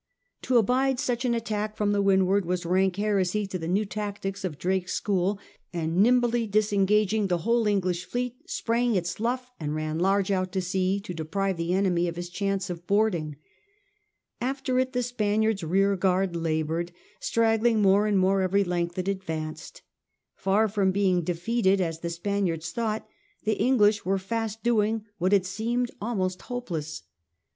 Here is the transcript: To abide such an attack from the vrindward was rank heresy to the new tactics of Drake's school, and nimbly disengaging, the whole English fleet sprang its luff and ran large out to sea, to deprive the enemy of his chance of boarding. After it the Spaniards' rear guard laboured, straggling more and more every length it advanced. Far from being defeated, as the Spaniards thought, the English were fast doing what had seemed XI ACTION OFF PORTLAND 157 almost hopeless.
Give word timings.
To 0.41 0.57
abide 0.57 0.99
such 0.99 1.25
an 1.25 1.35
attack 1.35 1.77
from 1.77 1.91
the 1.91 2.01
vrindward 2.01 2.43
was 2.43 2.65
rank 2.65 2.95
heresy 2.95 3.45
to 3.45 3.59
the 3.59 3.67
new 3.67 3.85
tactics 3.85 4.43
of 4.43 4.57
Drake's 4.57 4.95
school, 4.95 5.37
and 5.71 5.97
nimbly 6.01 6.47
disengaging, 6.47 7.27
the 7.27 7.37
whole 7.45 7.67
English 7.67 8.05
fleet 8.05 8.49
sprang 8.49 8.95
its 8.95 9.19
luff 9.19 9.51
and 9.59 9.75
ran 9.75 9.99
large 9.99 10.31
out 10.31 10.51
to 10.53 10.59
sea, 10.61 10.99
to 11.01 11.13
deprive 11.13 11.55
the 11.57 11.75
enemy 11.75 12.07
of 12.07 12.15
his 12.15 12.29
chance 12.31 12.67
of 12.71 12.87
boarding. 12.87 13.35
After 14.41 14.79
it 14.79 14.93
the 14.93 15.03
Spaniards' 15.03 15.63
rear 15.63 15.95
guard 15.95 16.35
laboured, 16.35 16.91
straggling 17.19 17.83
more 17.83 18.07
and 18.07 18.17
more 18.17 18.41
every 18.41 18.63
length 18.63 18.97
it 18.97 19.07
advanced. 19.07 19.83
Far 20.33 20.67
from 20.67 20.91
being 20.91 21.21
defeated, 21.21 21.79
as 21.79 21.99
the 21.99 22.09
Spaniards 22.09 22.71
thought, 22.71 23.07
the 23.43 23.53
English 23.61 24.03
were 24.03 24.17
fast 24.17 24.63
doing 24.63 25.05
what 25.19 25.31
had 25.31 25.45
seemed 25.45 25.89
XI 25.89 25.93
ACTION 25.93 25.93
OFF 25.93 25.99
PORTLAND 25.99 26.01
157 26.01 26.07
almost 26.07 26.41
hopeless. 26.41 27.03